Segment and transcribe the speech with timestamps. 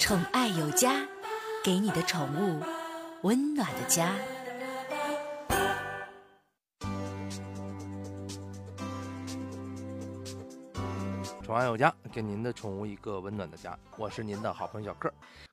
[0.00, 1.06] 宠爱有家，
[1.62, 2.58] 给你的宠物
[3.20, 4.16] 温暖的家。
[11.42, 13.78] 宠爱有家，给您的宠物一个温暖的家。
[13.98, 15.12] 我是您的好朋友小克。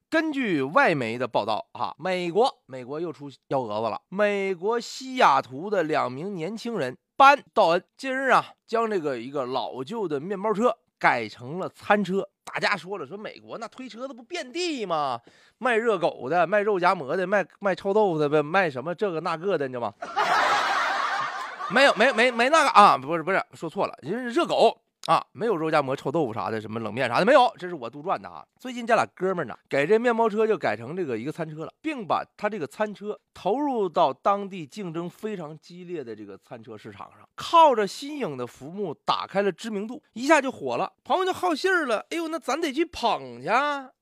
[0.09, 4.01] 根据外媒的报道，哈，美国美国又出幺蛾子了。
[4.07, 12.29] 美国西雅图的两名年轻人班道恩近日啊，将这个一个老旧的面包车改成了餐车。
[12.53, 15.19] 大家说了，说美国那推车子不遍地吗？
[15.57, 19.93] 卖热狗的，卖肉夹馍的，卖卖臭豆腐的，卖什么这个那个的，你知道吗？
[21.69, 24.81] 没有，没没没那个啊，不是不是，说错了，人是热狗。
[25.07, 28.45] 啊，没有肉夹馍、臭豆腐啥的，什么冷面啥的没有，这是我杜撰的啊。
[28.59, 40.91] 最近这俩哥们儿呢，给这面包车就改成这个一个餐车了，并把他这个餐车投入到当地竞争非常激烈的这个餐车市场上，靠着新颖的服务打开了知名度，一下就火了。
[41.05, 43.47] 朋友就好信儿了，哎呦，那咱得去捧去。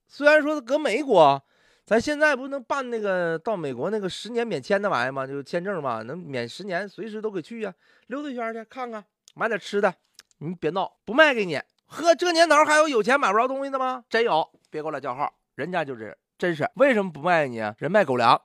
[0.08, 1.40] 虽然说搁美国，
[1.86, 5.28] 咱现在不能办那个到美国那个十年免签的玩意儿吗？
[5.28, 7.72] 就签证嘛，能免十年，随时都可以去呀，
[8.08, 9.94] 溜达一圈去看看，买点吃的。
[10.38, 11.62] 你别闹，不卖给你。
[11.88, 14.04] 呵，这年头还有有钱买不着东西的吗？
[14.10, 16.70] 真有，别给我俩叫号，人家就是真是。
[16.76, 17.58] 为什么不卖你？
[17.78, 18.40] 人卖狗粮。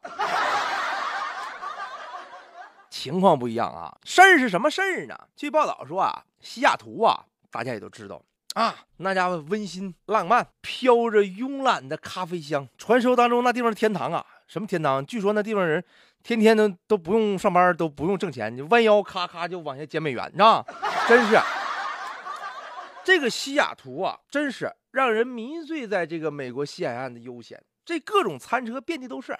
[2.90, 5.16] 情况不一样啊，事儿是什么事儿呢？
[5.34, 8.20] 据报道说啊，西雅图啊，大家也都知道
[8.54, 12.68] 啊，那家伙温馨浪漫，飘着慵懒的咖啡香。
[12.76, 15.04] 传说当中那地方天堂啊，什么天堂？
[15.06, 15.82] 据说那地方人
[16.22, 20.64] 天天都都不用上班，都不用挣钱，就弯腰咔咔就往下捡美元，是吧？
[21.08, 21.38] 真是。
[23.04, 27.62] 这个西雅图啊，真是让人迷醉在这个美国西海岸的悠闲。
[27.84, 29.36] 这各种餐车遍地都是，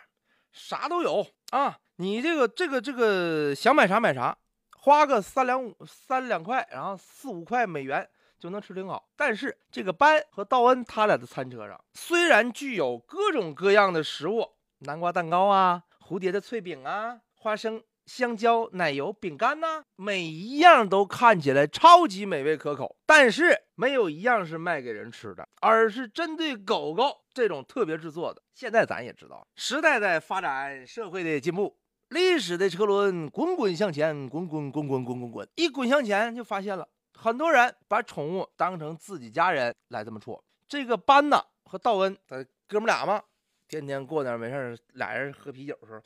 [0.51, 1.79] 啥都有啊！
[1.97, 4.37] 你这个这个这个想买啥买啥，
[4.77, 8.09] 花个三两五三两块，然后四五块美元
[8.39, 9.09] 就能吃挺好。
[9.15, 17.83] 但是这个班和道恩他俩的餐车上，虽然具有各种各样的食物，南瓜蛋糕啊，蝴蝶的脆饼啊，花生。
[18.11, 28.43] 香蕉、奶油、饼干呢，每一样都看起来超级美味可口，但是没有一样是卖给人吃的，而是针对狗狗这种特别制作的。
[28.53, 40.43] 现在咱也知道，时代在发展，社会的进步，历史的车轮滚滚向前，滚滚滚滚滚滚滚，一滚向前就发现了很多人把宠物当成自己家人来这么处。
[40.67, 43.23] 这个班纳和道恩，他哥们俩嘛，
[43.69, 46.01] 天天过那没事俩人喝啤酒的时候。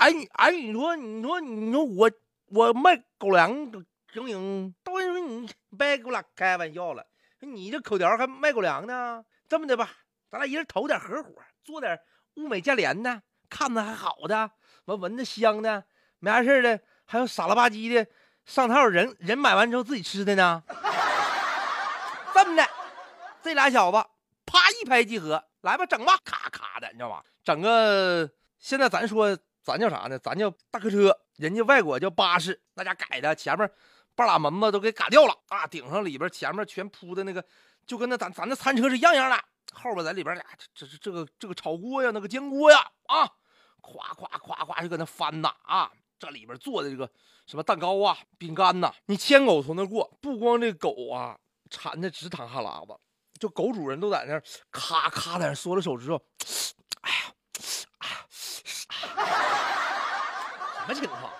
[0.00, 2.10] 哎你哎你说你说你说我
[2.46, 3.52] 我卖狗粮
[4.12, 4.74] 行不行？
[4.82, 5.46] 到时候你
[5.78, 7.04] 别给我俩开玩笑了，
[7.40, 9.22] 你这口条还卖狗粮呢？
[9.46, 9.90] 这么的吧，
[10.30, 11.30] 咱俩一人投点合伙，
[11.62, 12.00] 做点
[12.36, 14.52] 物美价廉的，看着还好的，
[14.86, 15.84] 完闻着香的，
[16.18, 18.10] 没啥事的，还有傻了吧唧的
[18.46, 20.62] 上套人人买完之后自己吃的呢。
[22.32, 22.66] 这么的，
[23.42, 23.98] 这俩小子
[24.46, 27.22] 啪一拍即合，来吧整吧，咔咔的，你知道吧？
[27.44, 29.38] 整个现在咱说。
[29.62, 30.18] 咱叫啥呢？
[30.18, 33.70] 咱叫大客车，人家外国叫巴士，那家改的，前面
[34.14, 37.44] 半拉门子都给嘎掉了啊，顶上里边前面全铺的那个，
[37.86, 39.36] 就跟那咱咱那餐车是一样样的，
[39.72, 40.44] 后边在里边俩，
[40.74, 43.30] 这这这个这个炒锅呀，那个煎锅呀，啊，
[43.80, 47.08] 夸夸夸夸就搁那翻呐啊，这里边做的这个
[47.46, 51.38] 什么蛋糕啊、饼干呐，你牵狗从那过，不光这狗啊
[51.68, 52.98] 馋的直淌哈喇子，
[53.38, 54.40] 就狗主人都在那
[54.70, 56.20] 咔咔在那缩着手指头。
[60.90, 61.32] 么情况？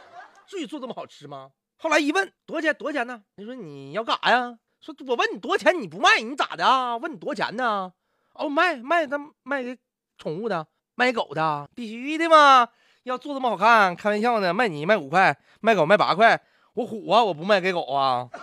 [0.46, 1.50] 至于做这么好吃吗？
[1.76, 2.74] 后来一问，多少钱？
[2.74, 3.22] 多少钱呢？
[3.36, 4.58] 你说你要干啥呀？
[4.80, 6.96] 说我问你多少钱，你不卖，你咋的啊？
[6.96, 7.92] 问你多少钱呢？
[8.34, 9.78] 哦，卖卖，他卖给
[10.18, 12.68] 宠物的，卖给狗的，必须的嘛。
[13.04, 14.54] 要做这么好看，开玩笑呢？
[14.54, 16.40] 卖你卖五块，卖狗卖八块，
[16.74, 17.24] 我虎啊！
[17.24, 18.28] 我不卖给狗啊！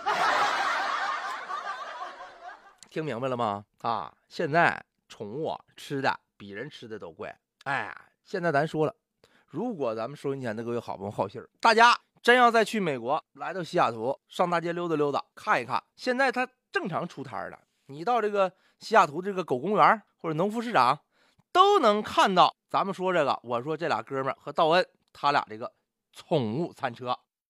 [2.90, 3.64] 听明白了吗？
[3.82, 7.32] 啊，现在宠物吃的比人吃的都贵。
[7.64, 7.94] 哎，
[8.24, 8.94] 现在咱说了。
[9.48, 17.58] 如果咱们收银前的各位好朋友好信儿，大家真要再去美国，来到西雅图，上大街溜达溜达，看一看，现在它正常出摊了。
[17.86, 21.00] 你到这个西雅图这个狗公园或者农夫市场，
[21.50, 22.54] 都能看到。
[22.68, 25.72] 咱们说这个，我说这俩哥们儿和道恩，他俩这个
[26.12, 27.18] 宠物餐车。